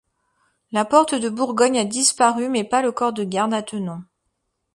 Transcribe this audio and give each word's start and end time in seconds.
La 0.71 0.83
porte 0.83 1.13
de 1.13 1.29
Bourgogne 1.29 1.77
a 1.77 1.85
disparu 1.85 2.49
mais 2.49 2.63
pas 2.63 2.81
le 2.81 2.91
corps 2.91 3.13
de 3.13 3.23
garde 3.23 3.53
attenant. 3.53 4.01